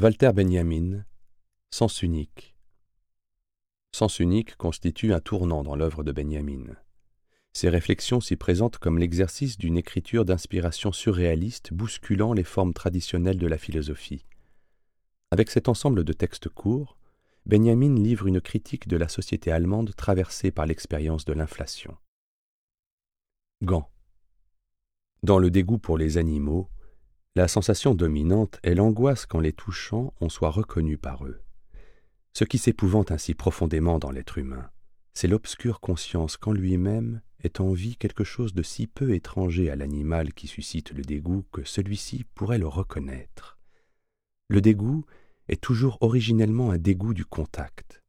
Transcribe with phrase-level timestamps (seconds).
[0.00, 1.04] Walter Benjamin,
[1.70, 2.54] Sens unique.
[3.90, 6.76] Sens unique constitue un tournant dans l'œuvre de Benjamin.
[7.52, 13.48] Ses réflexions s'y présentent comme l'exercice d'une écriture d'inspiration surréaliste bousculant les formes traditionnelles de
[13.48, 14.24] la philosophie.
[15.32, 16.96] Avec cet ensemble de textes courts,
[17.44, 21.96] Benjamin livre une critique de la société allemande traversée par l'expérience de l'inflation.
[23.64, 23.90] Gant.
[25.24, 26.70] Dans le dégoût pour les animaux,
[27.38, 31.40] la sensation dominante est l'angoisse qu'en les touchant on soit reconnu par eux.
[32.32, 34.70] Ce qui s'épouvante ainsi profondément dans l'être humain,
[35.14, 39.76] c'est l'obscure conscience qu'en lui-même est en vie quelque chose de si peu étranger à
[39.76, 43.56] l'animal qui suscite le dégoût que celui-ci pourrait le reconnaître.
[44.48, 45.06] Le dégoût
[45.46, 48.02] est toujours originellement un dégoût du contact.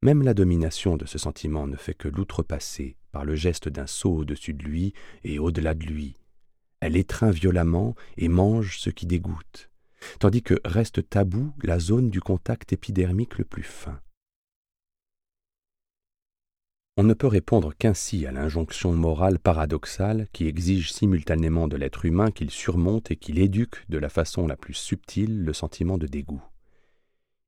[0.00, 4.16] Même la domination de ce sentiment ne fait que l'outrepasser par le geste d'un saut
[4.16, 6.16] au-dessus de lui et au-delà de lui.
[6.86, 9.70] Elle étreint violemment et mange ce qui dégoûte,
[10.20, 14.00] tandis que reste tabou la zone du contact épidermique le plus fin.
[16.96, 22.30] On ne peut répondre qu'ainsi à l'injonction morale paradoxale qui exige simultanément de l'être humain
[22.30, 26.44] qu'il surmonte et qu'il éduque de la façon la plus subtile le sentiment de dégoût.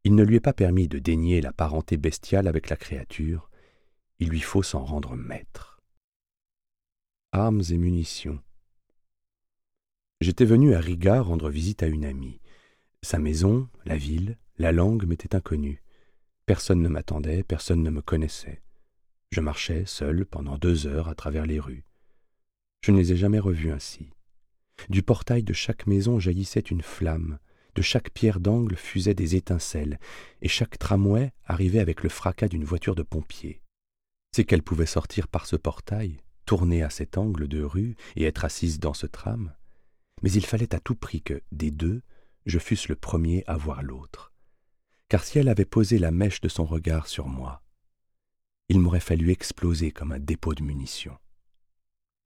[0.02, 3.50] Il ne lui est pas permis de dénier la parenté bestiale avec la créature,
[4.18, 5.80] il lui faut s'en rendre maître.
[7.30, 8.40] Armes et munitions.
[10.28, 12.38] J'étais venu à Riga rendre visite à une amie.
[13.00, 15.78] Sa maison, la ville, la langue m'étaient inconnus.
[16.44, 18.60] Personne ne m'attendait, personne ne me connaissait.
[19.32, 21.86] Je marchais seul pendant deux heures à travers les rues.
[22.82, 24.10] Je ne les ai jamais revus ainsi.
[24.90, 27.38] Du portail de chaque maison jaillissait une flamme,
[27.74, 29.98] de chaque pierre d'angle fusaient des étincelles,
[30.42, 33.62] et chaque tramway arrivait avec le fracas d'une voiture de pompiers.
[34.32, 38.44] C'est qu'elle pouvait sortir par ce portail, tourner à cet angle de rue et être
[38.44, 39.54] assise dans ce tram,
[40.22, 42.02] mais il fallait à tout prix que, des deux,
[42.46, 44.32] je fusse le premier à voir l'autre.
[45.08, 47.62] Car si elle avait posé la mèche de son regard sur moi,
[48.68, 51.16] il m'aurait fallu exploser comme un dépôt de munitions.